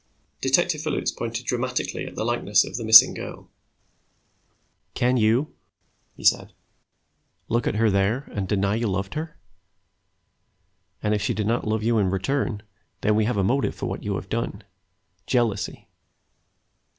[0.41, 3.51] Detective Phillips pointed dramatically to the likeness of the missing girl.
[4.95, 5.53] "Can you,"
[6.17, 6.53] he said,
[7.49, 9.37] "look at her there, and deny you loved her?
[11.03, 12.63] And if she did not love you in return,
[13.01, 14.63] then we have a motive for what you have done
[15.27, 15.87] jealousy.